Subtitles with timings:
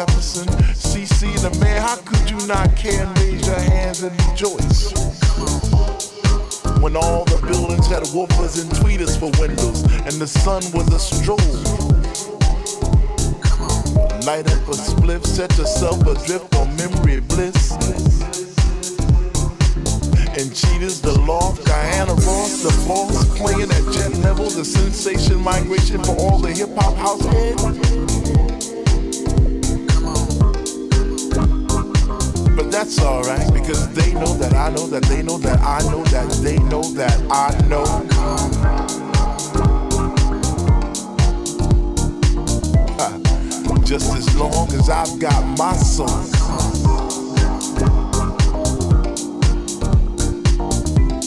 [0.00, 0.49] Jefferson,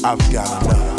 [0.06, 0.93] I've got enough.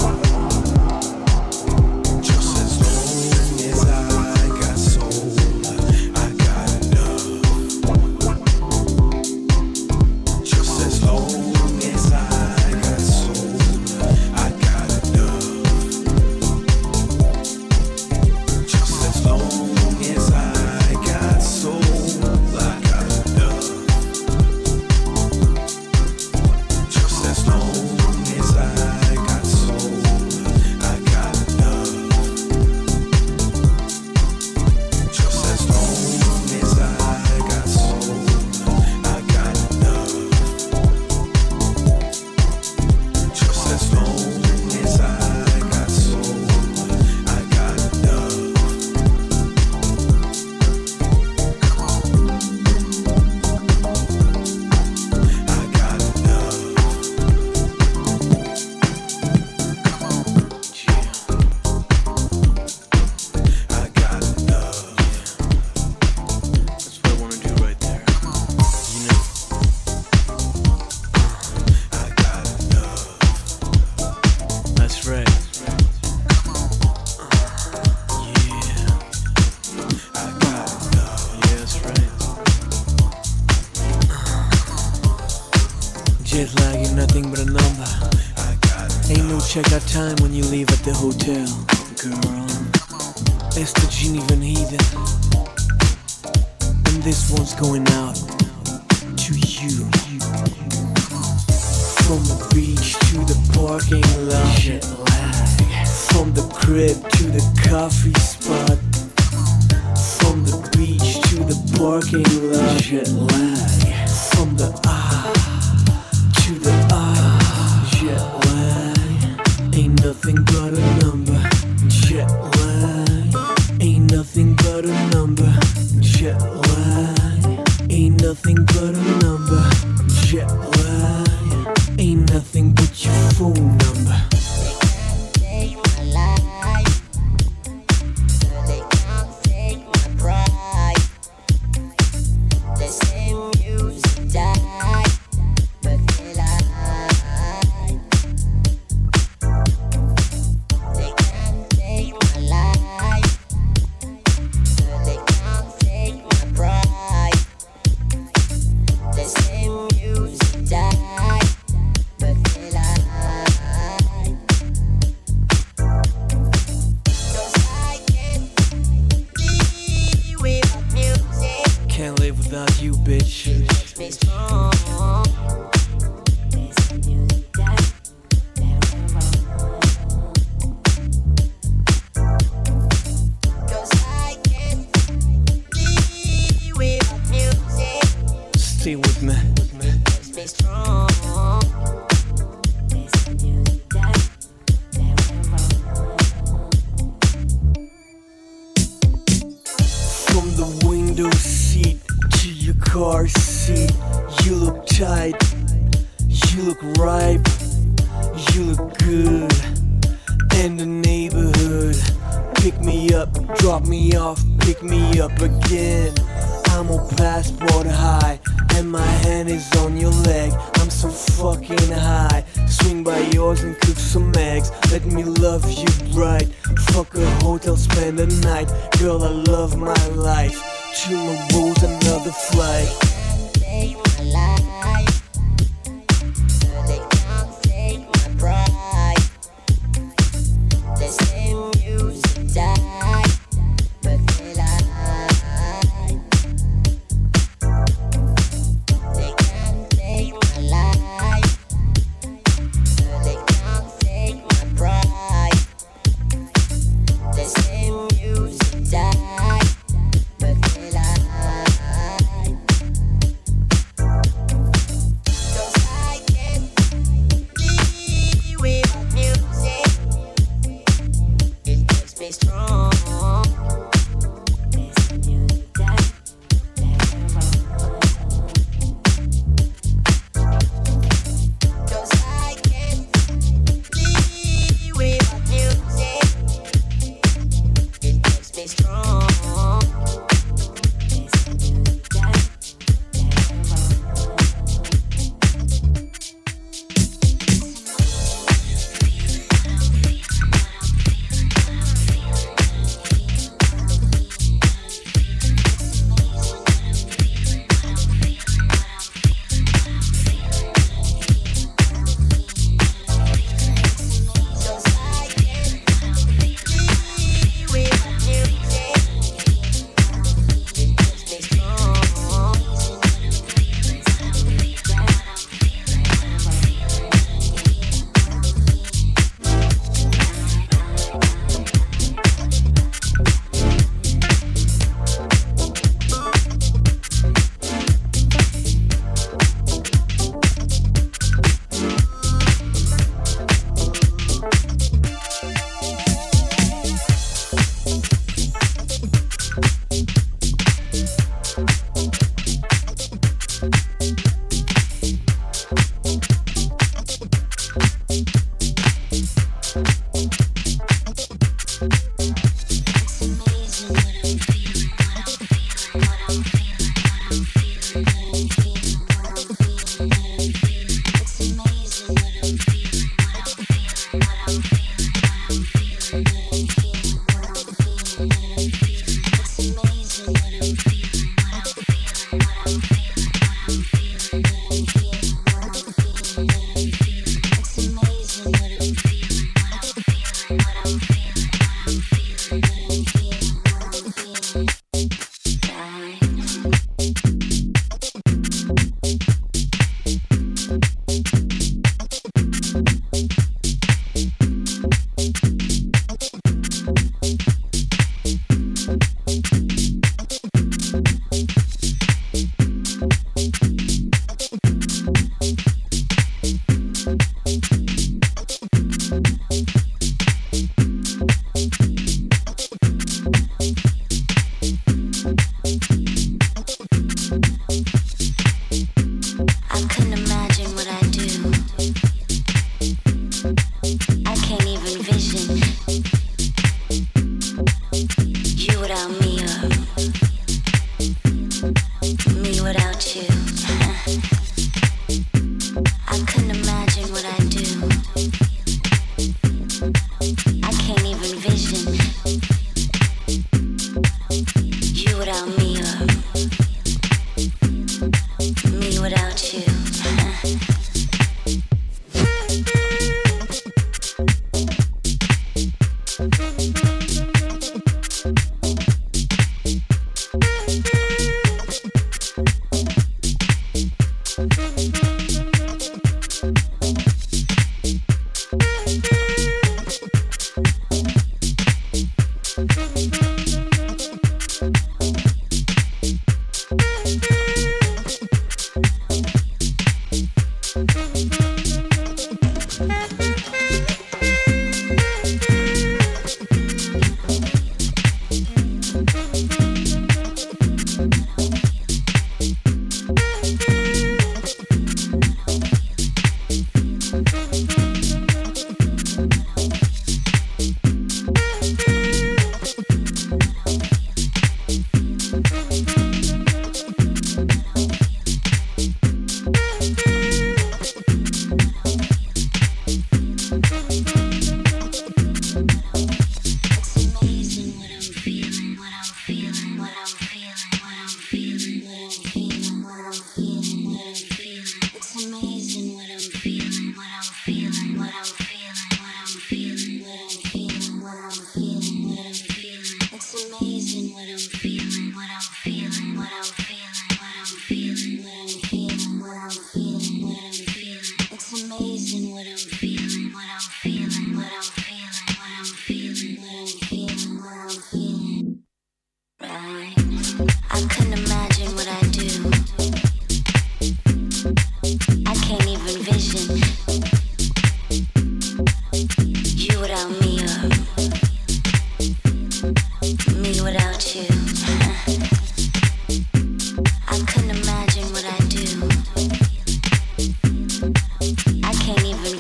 [133.02, 134.43] Your phone number.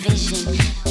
[0.04, 0.83] vision.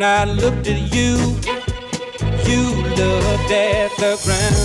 [0.00, 1.18] When I looked at you,
[2.48, 2.62] you
[2.96, 4.59] looked at the ground.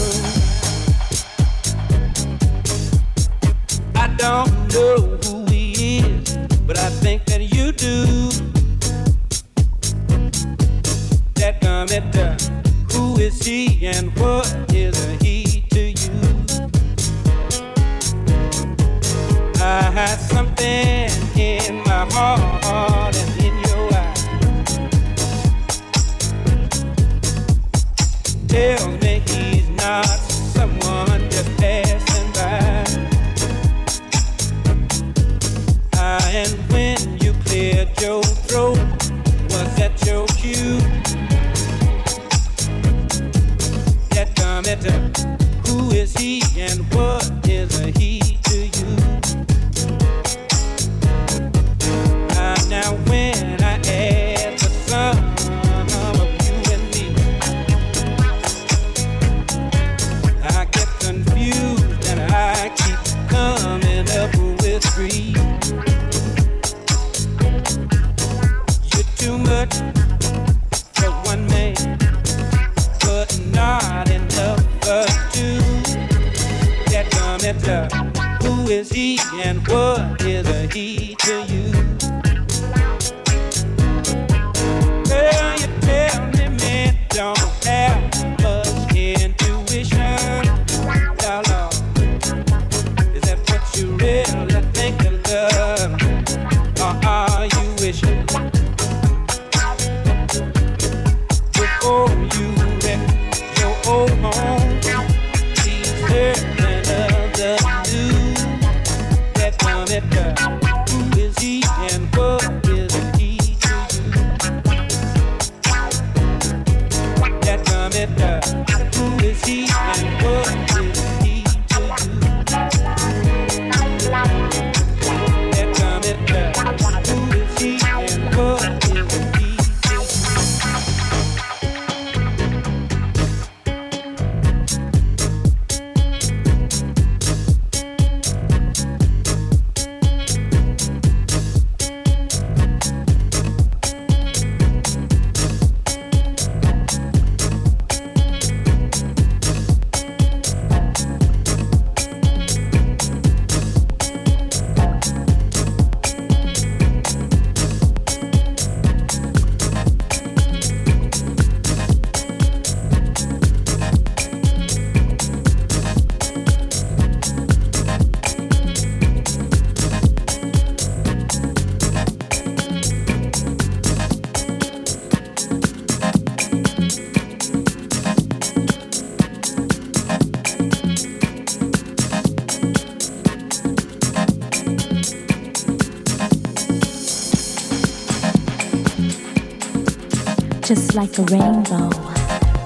[190.96, 191.90] like a rainbow,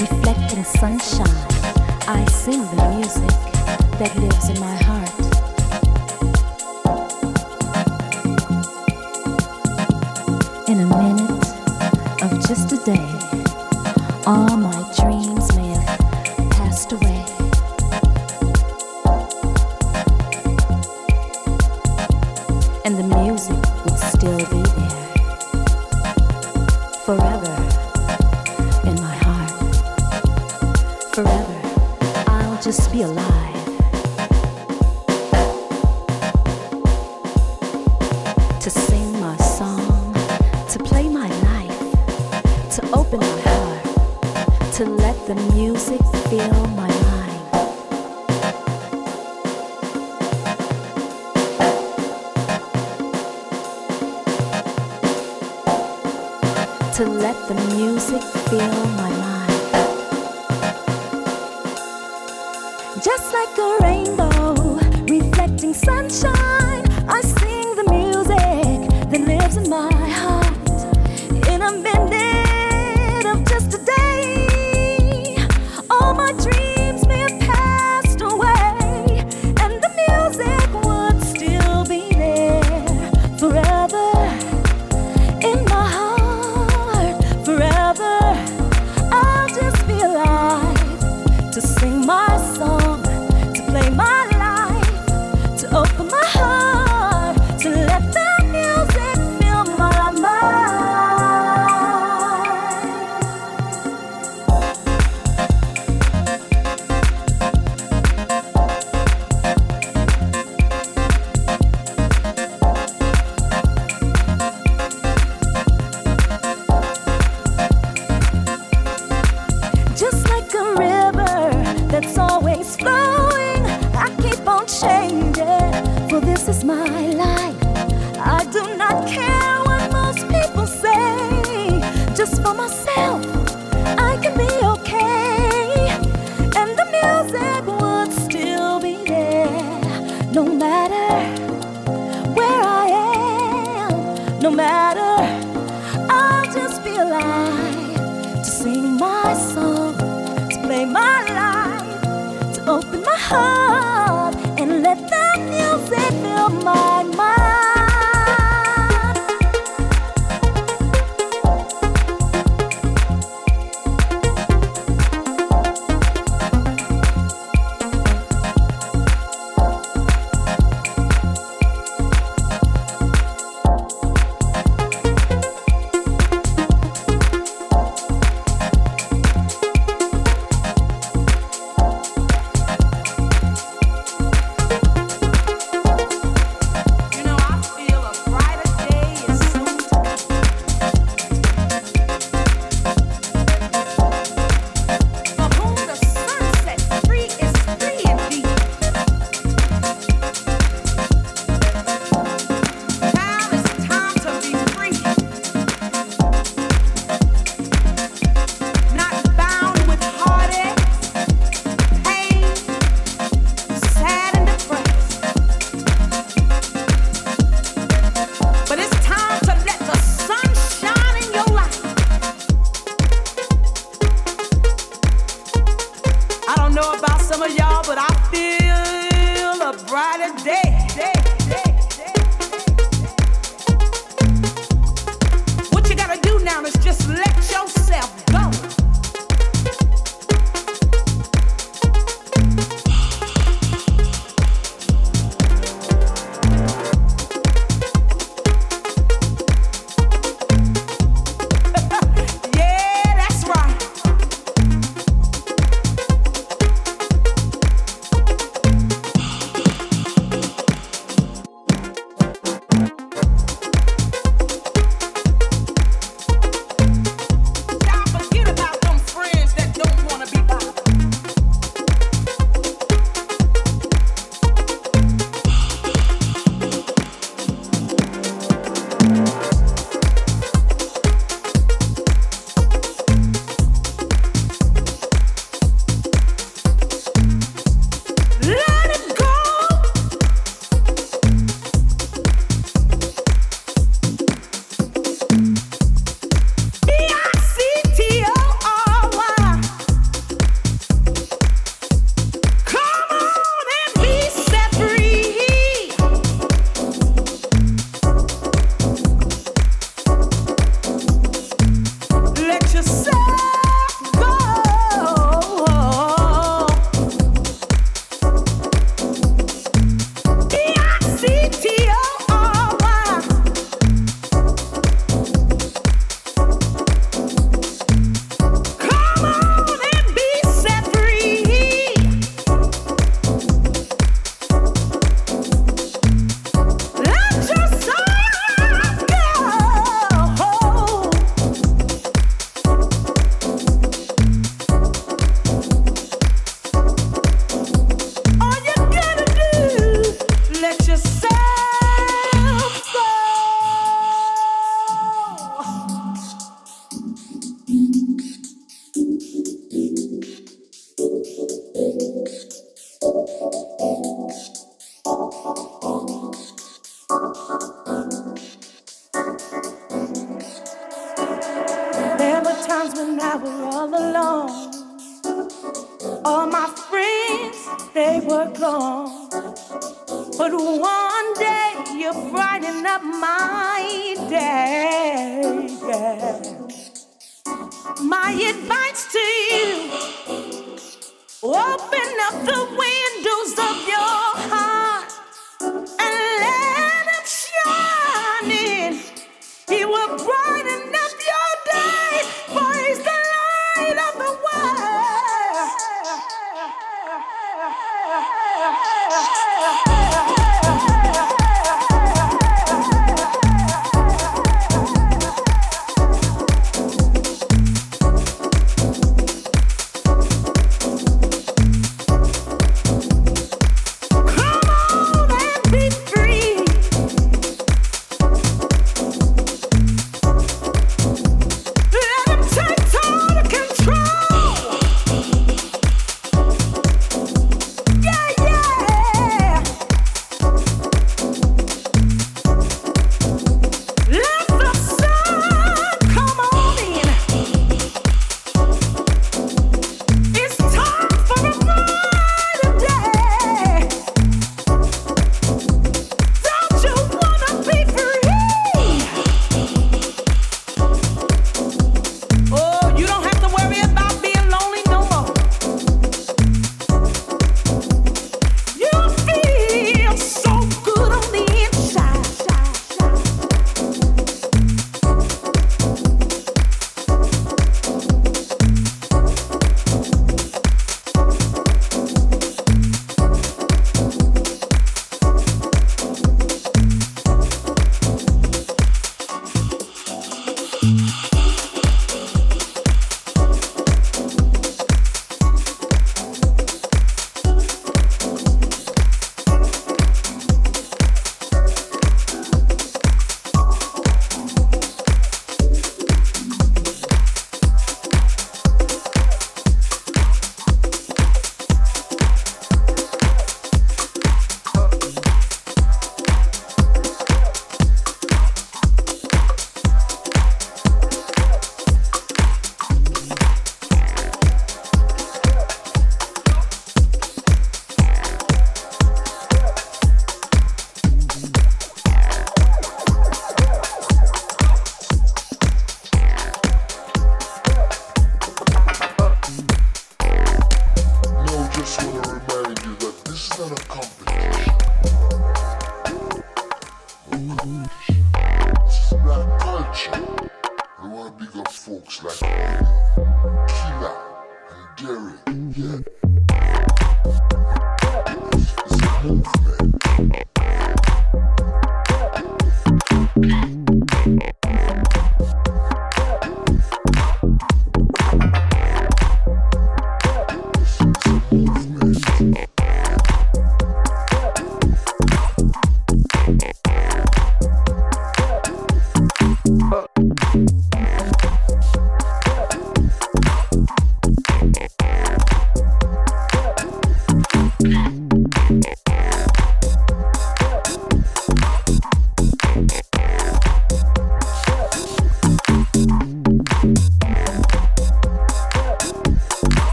[0.00, 1.46] reflecting sunshine.
[2.08, 3.30] I sing the music
[4.00, 4.95] that lives in my heart.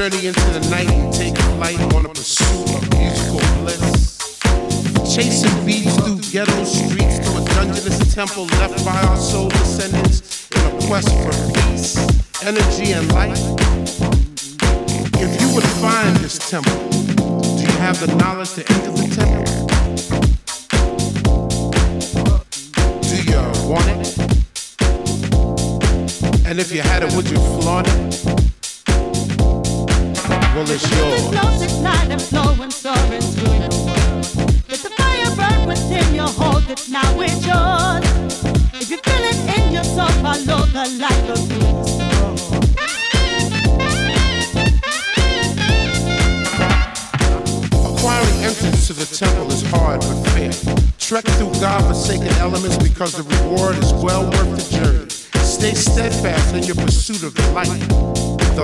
[0.00, 4.16] journey into the night and take flight on a pursuit of musical bliss.
[5.14, 8.46] Chasing beats through ghetto streets to a dungeonous temple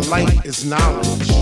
[0.09, 1.36] light is knowledge.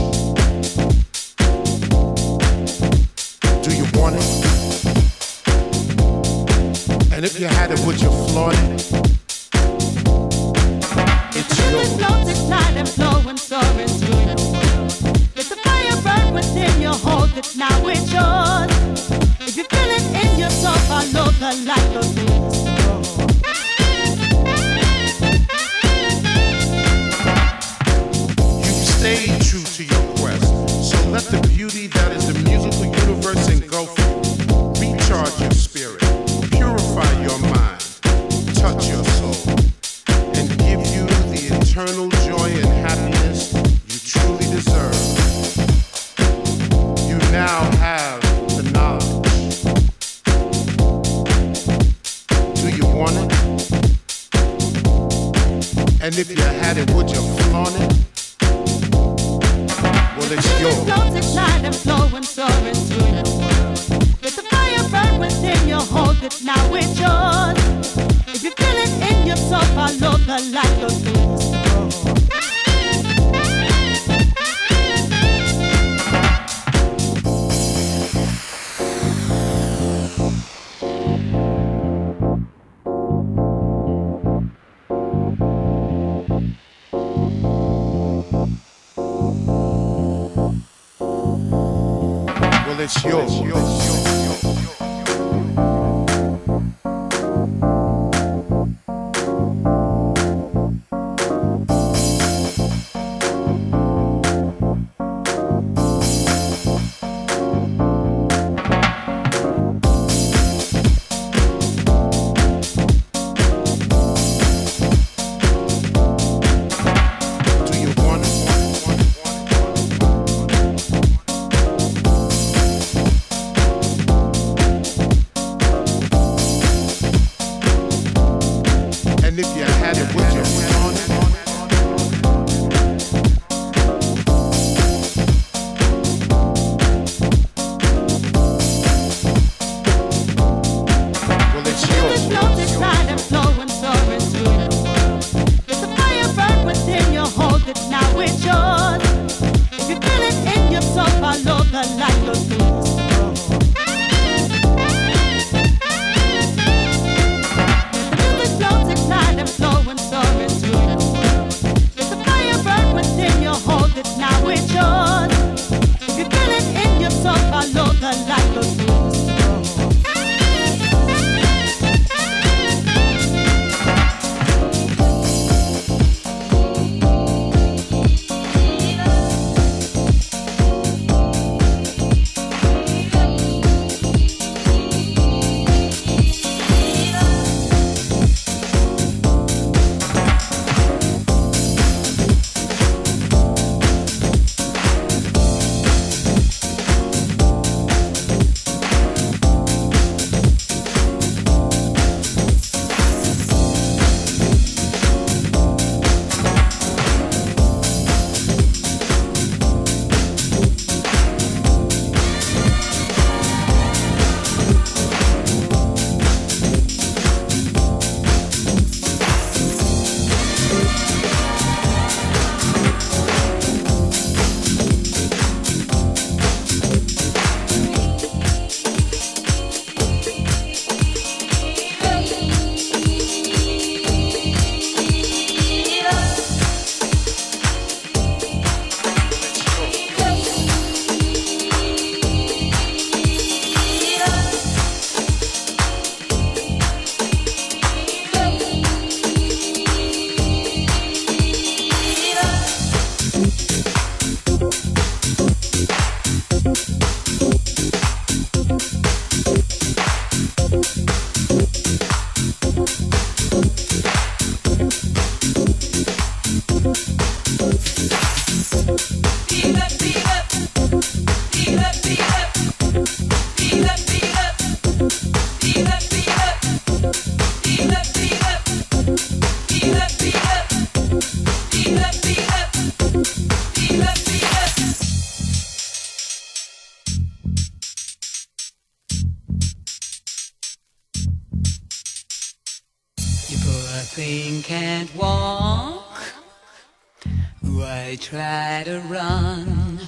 [298.25, 300.01] Try to run?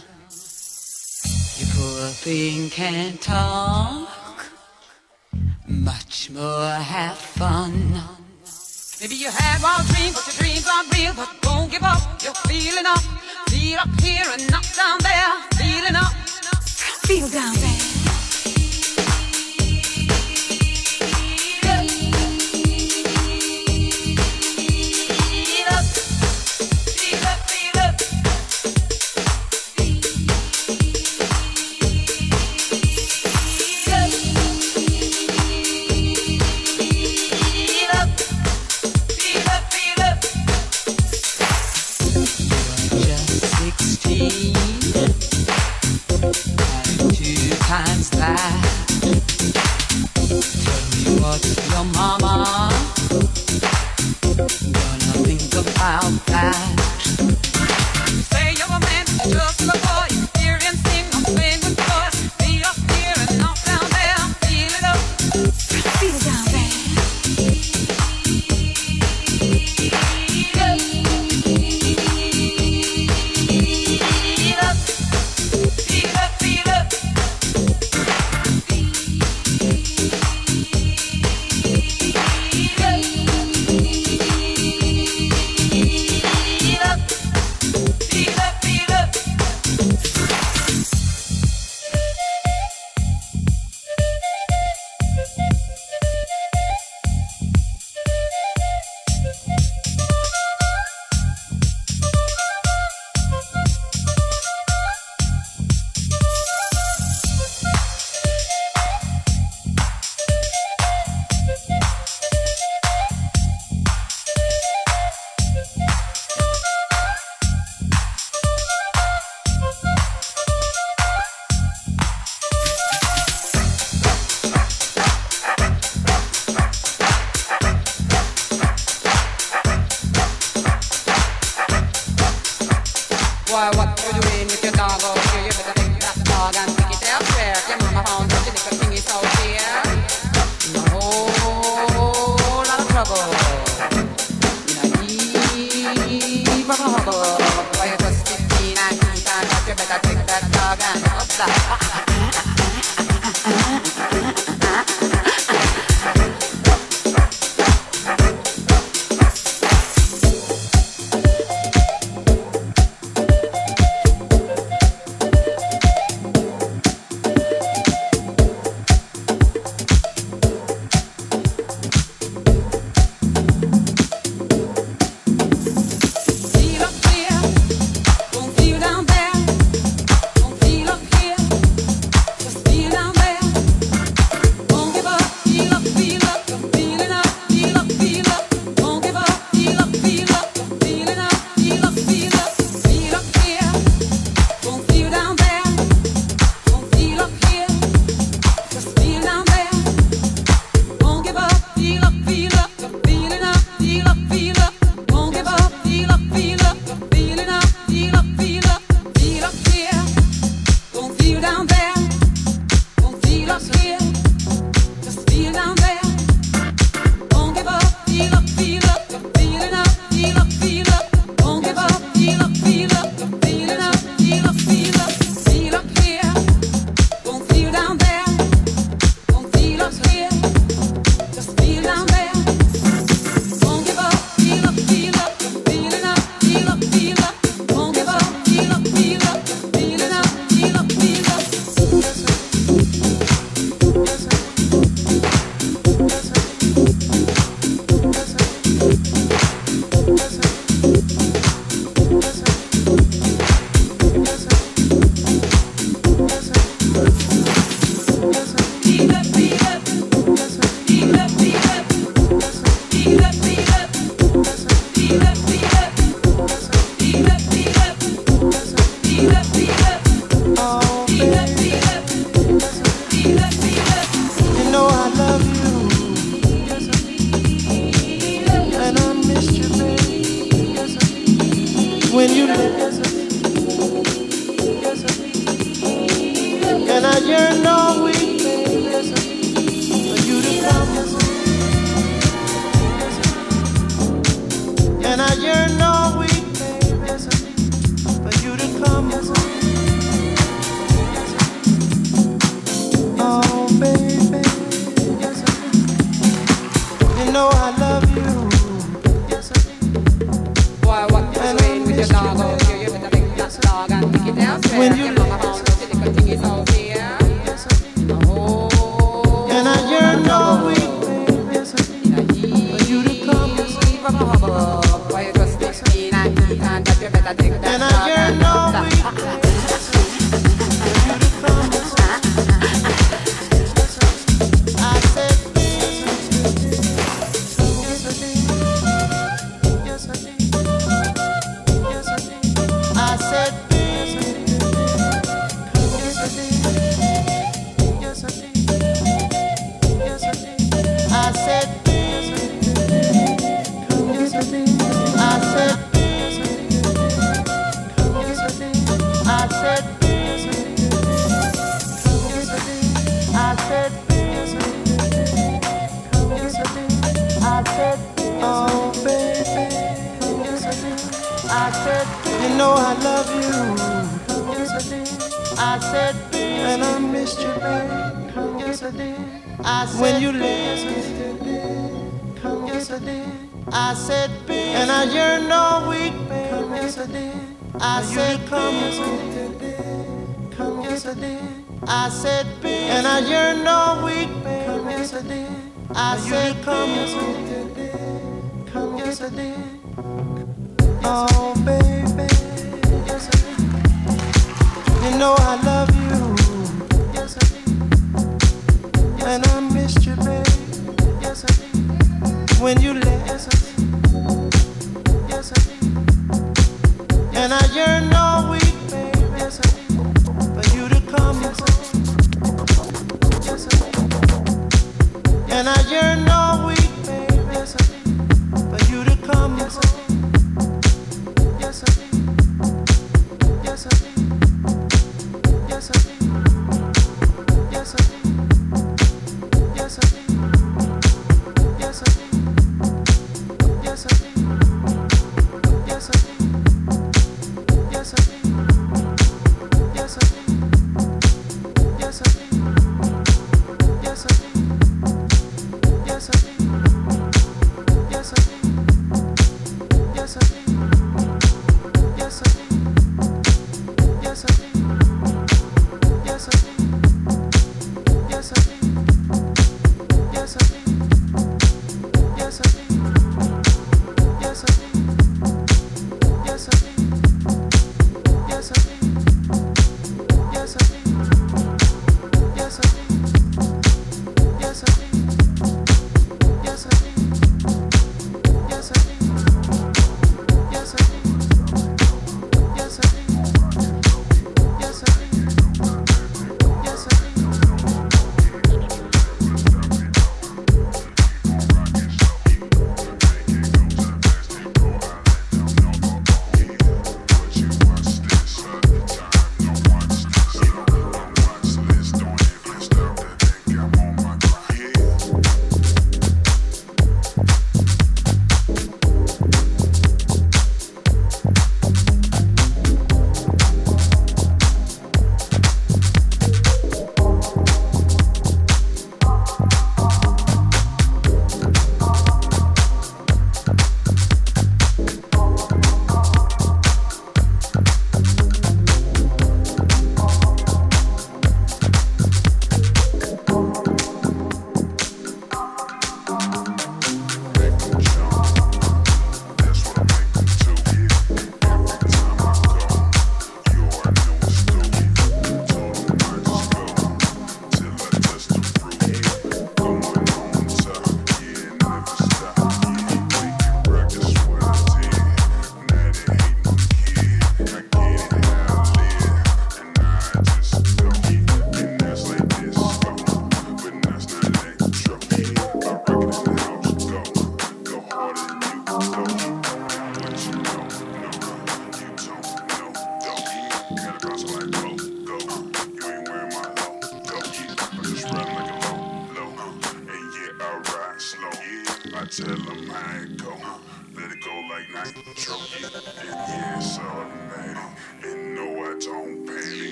[1.59, 3.36] You poor thing can't talk.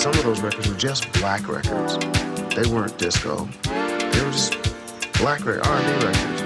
[0.00, 1.98] some of those records were just black records.
[2.56, 3.46] They weren't disco.
[3.64, 4.56] They were just
[5.18, 6.39] black R&B records.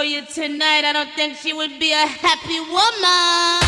[0.00, 3.59] for you tonight, I don't think she would be a happy woman.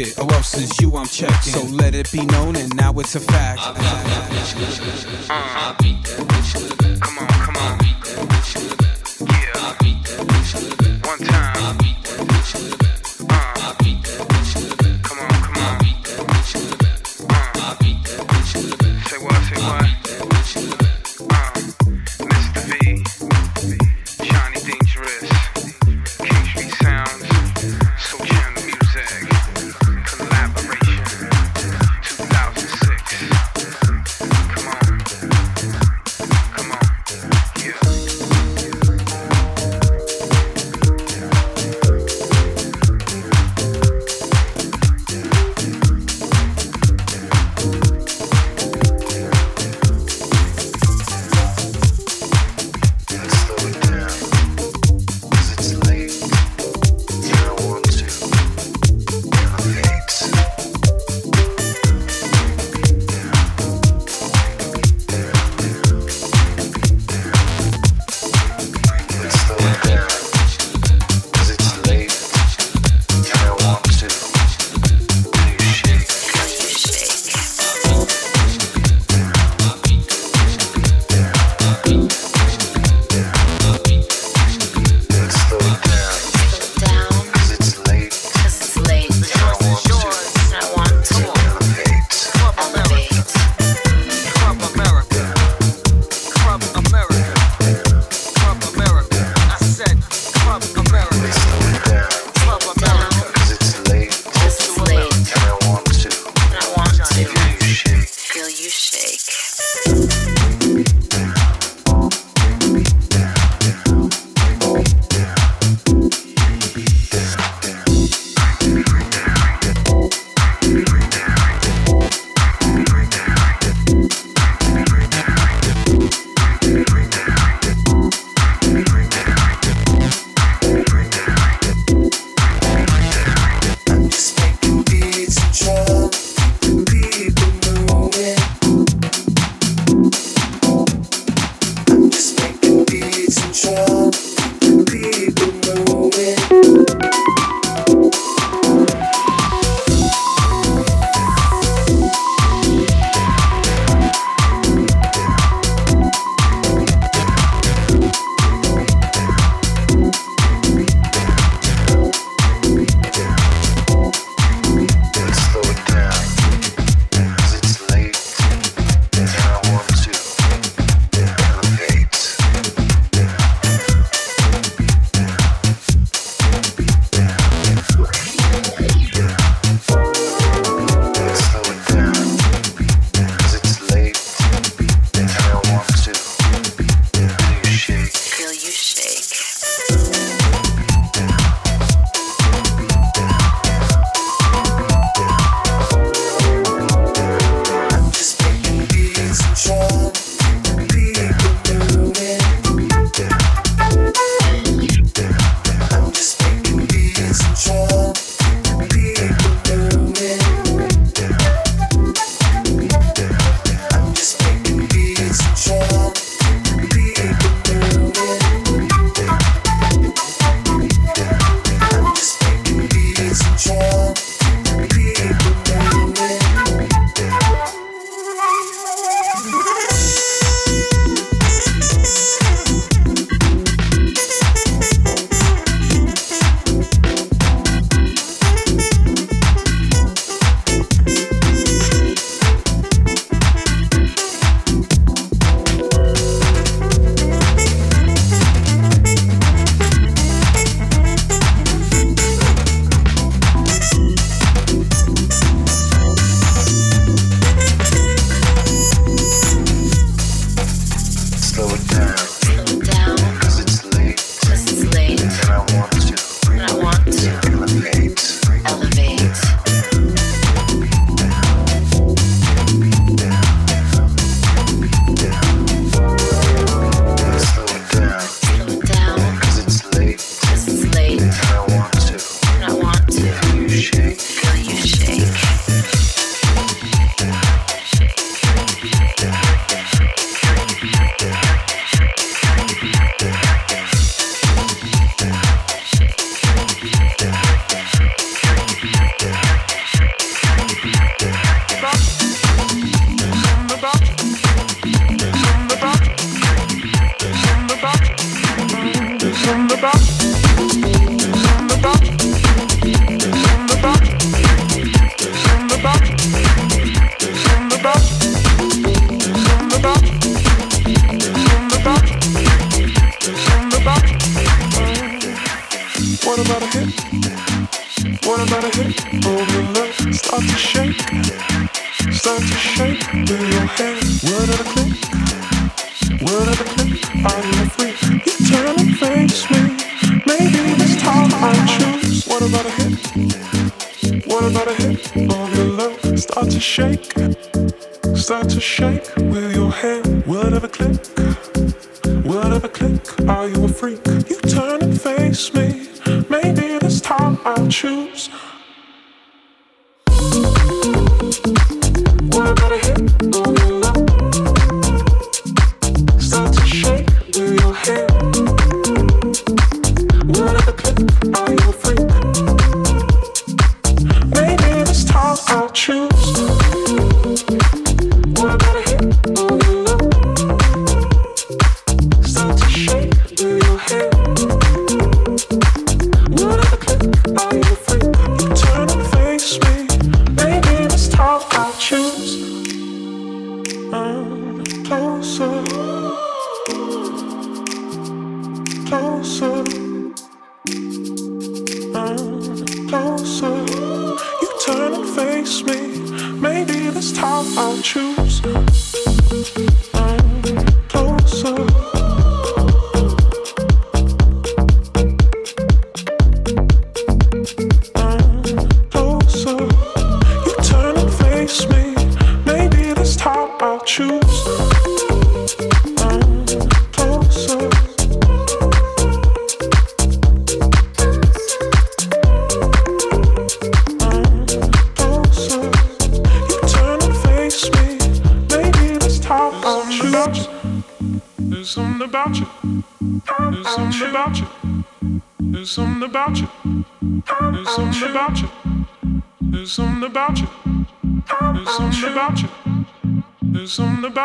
[0.00, 1.52] it, oh, or else is you I'm checking.
[1.52, 3.60] So let it be known, and now it's a fact.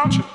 [0.06, 0.35] mountain.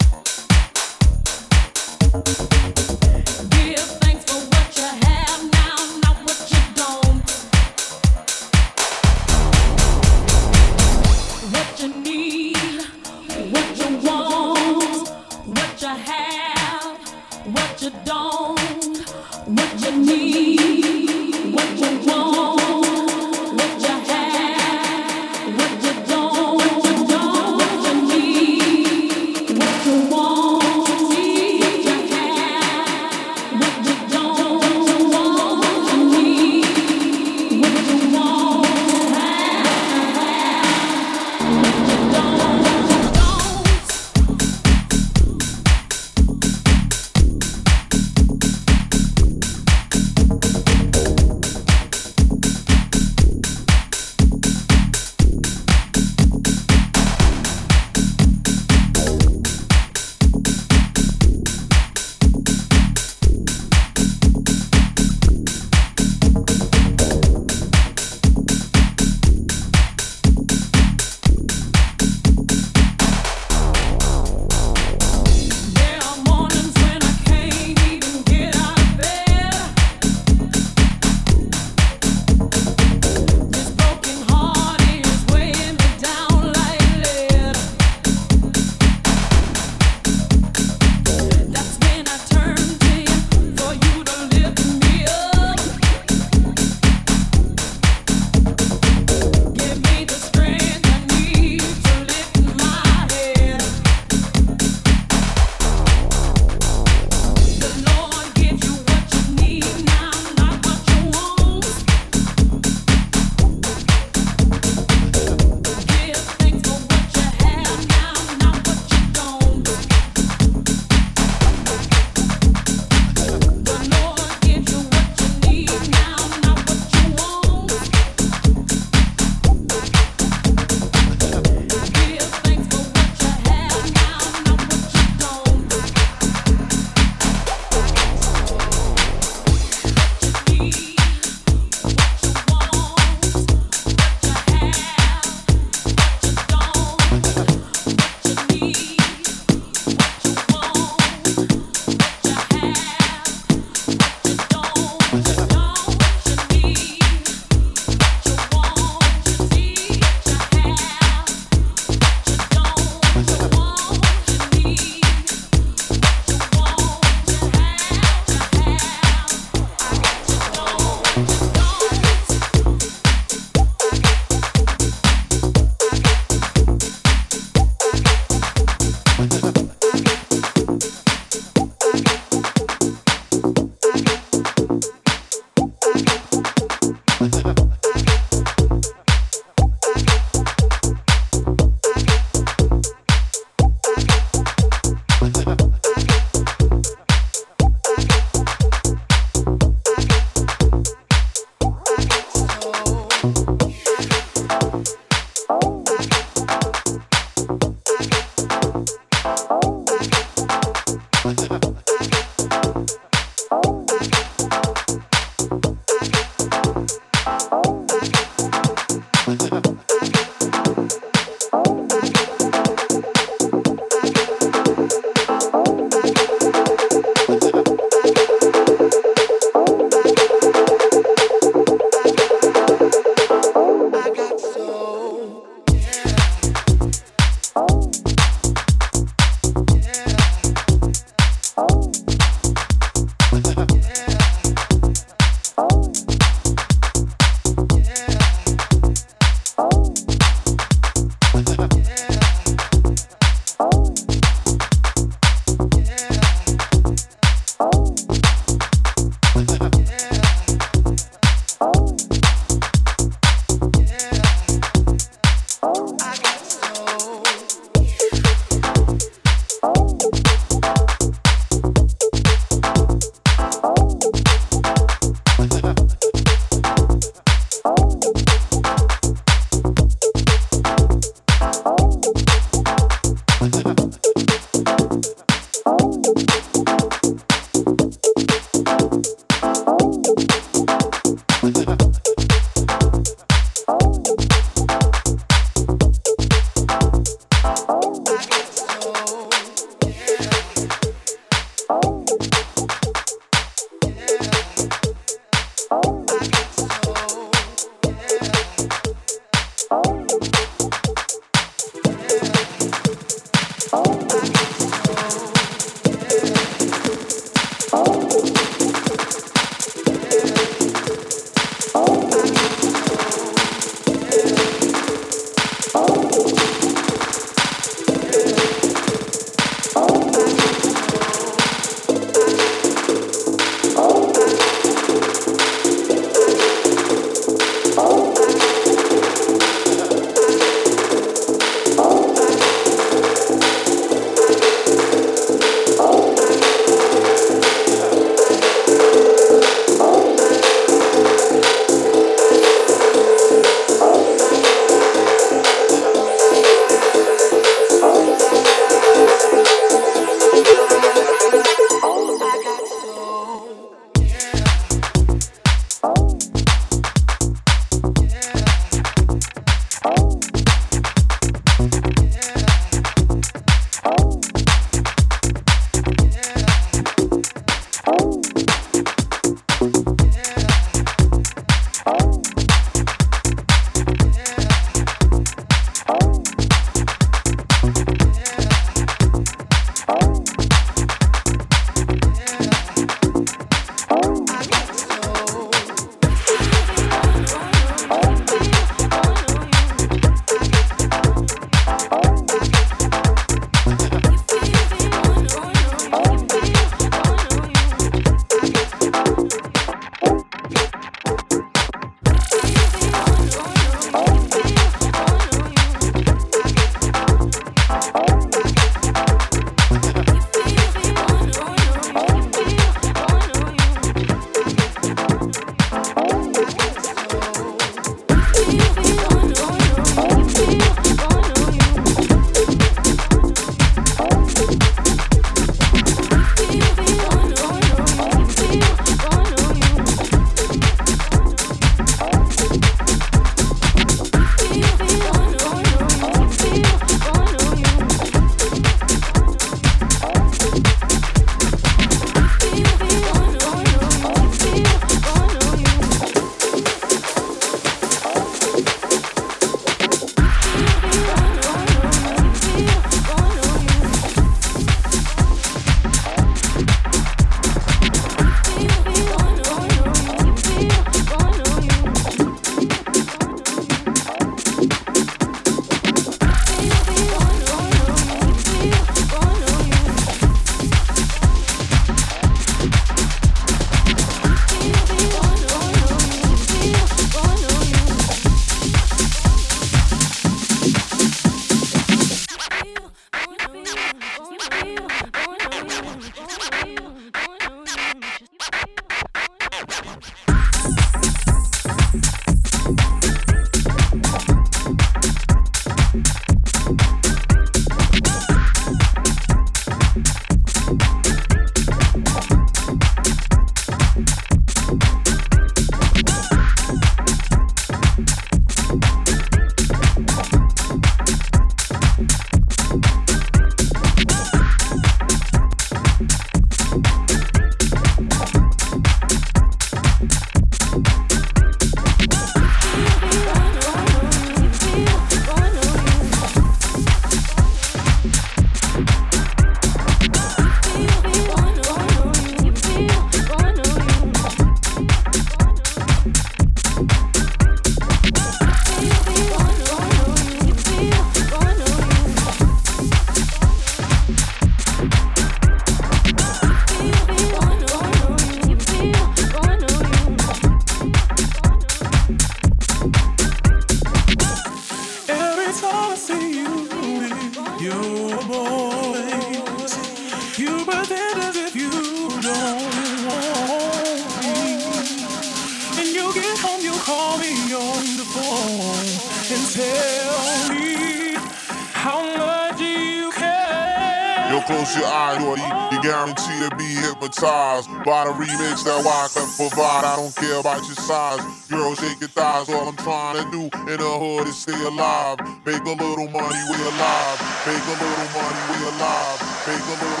[593.31, 595.19] new in the hood and stay alive.
[595.45, 597.17] Make a little money, we alive.
[597.47, 599.19] Make a little money, we alive.
[599.47, 600.00] Make a little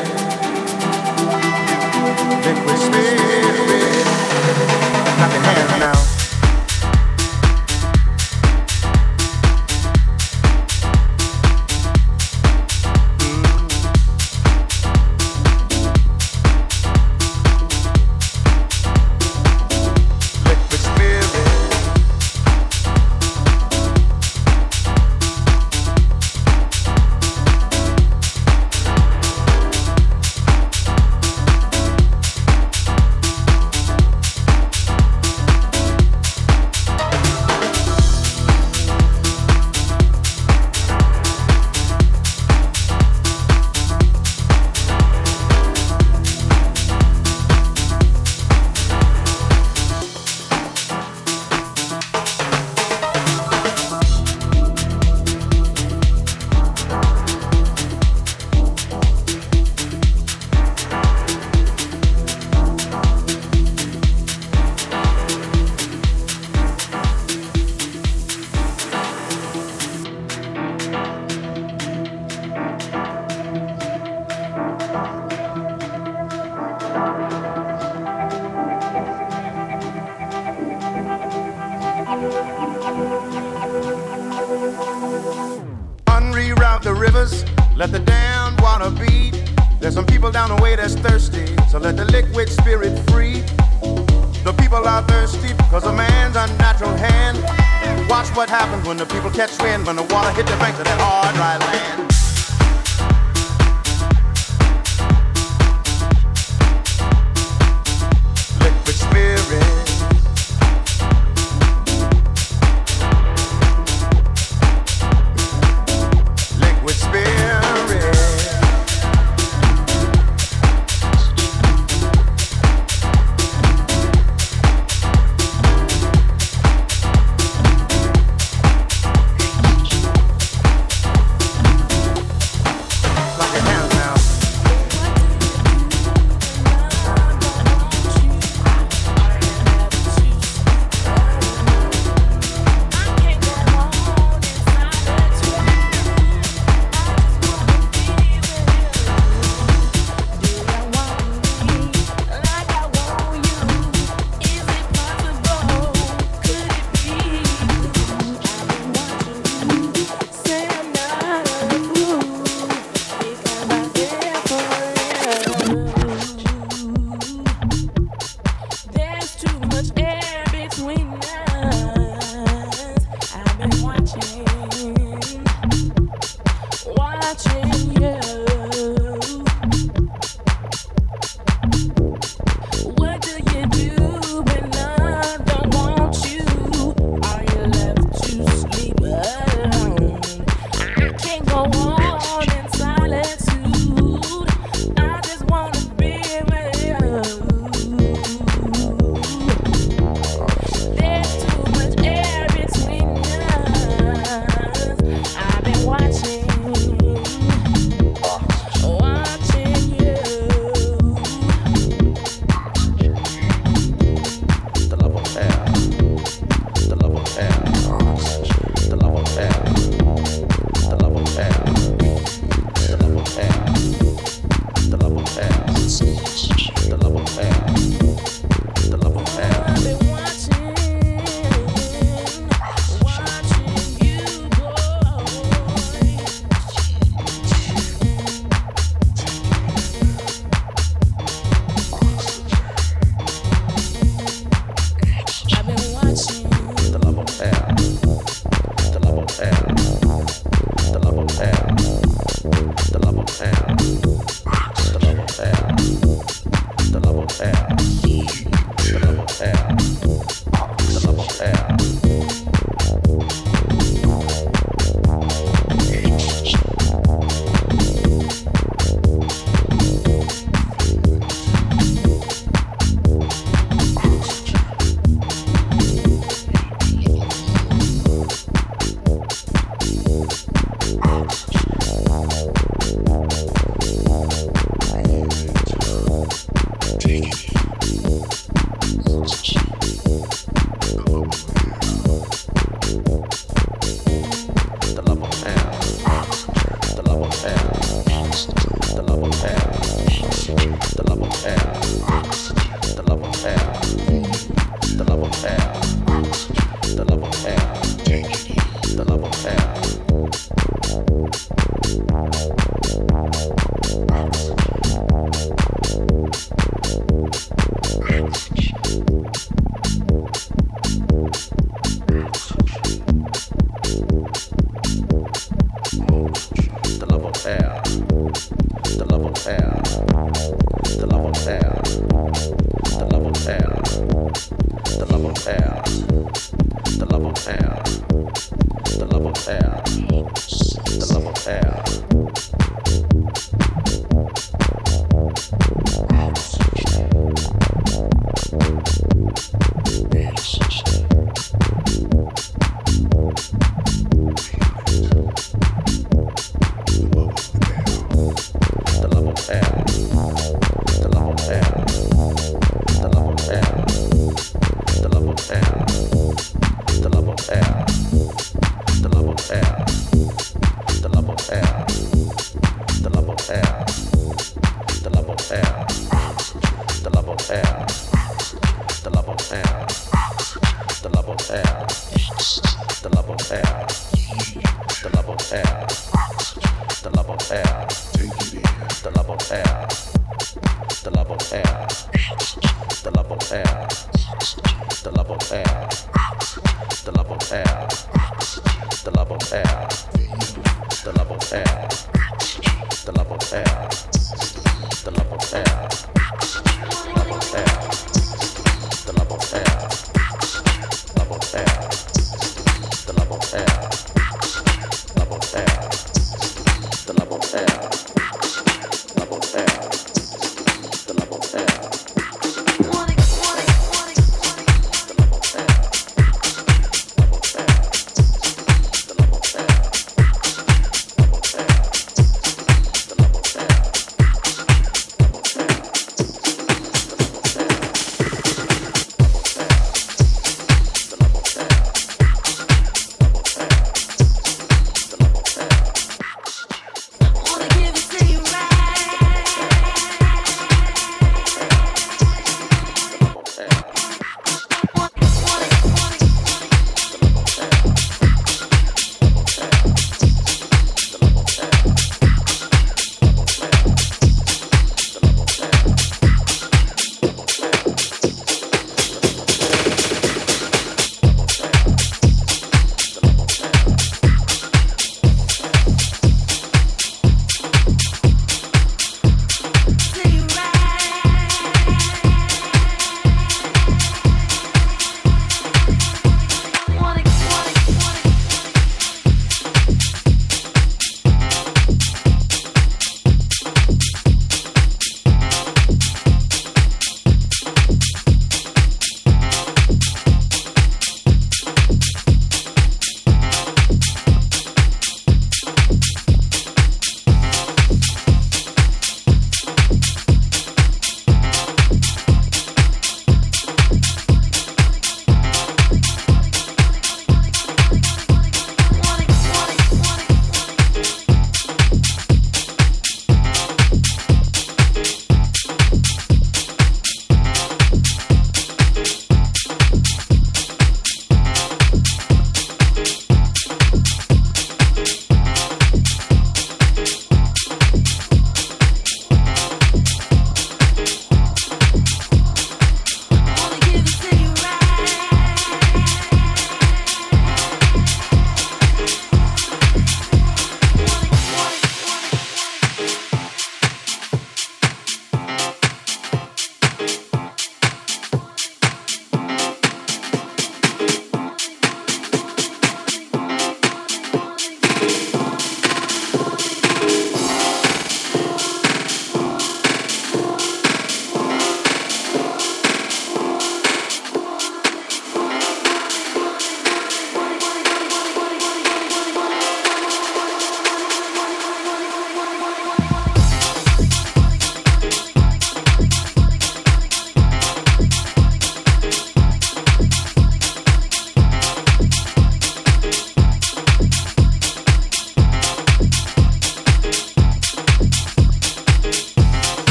[2.39, 4.05] Liquid spirit.
[5.17, 6.30] Clap your hands now.